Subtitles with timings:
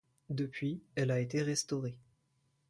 [0.31, 1.99] Depuis, elle a été restaurée.